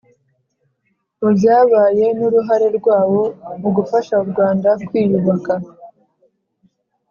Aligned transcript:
mu 1.19 1.29
byabaye 1.37 2.05
n’uruhare 2.17 2.67
rwawo 2.77 3.23
mu 3.61 3.69
gufasha 3.77 4.13
u 4.23 4.25
rwanda 4.31 4.69
kwiyubaka. 4.87 5.53